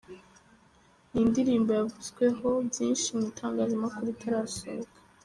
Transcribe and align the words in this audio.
Ni 1.11 1.19
indirimbo 1.27 1.69
yavuzweho 1.79 2.47
byinshi 2.69 3.07
mu 3.15 3.23
itangazamakuru 3.31 4.07
itarasohoka. 4.15 4.97